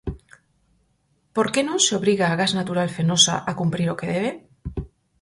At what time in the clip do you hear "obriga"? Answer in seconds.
1.99-2.25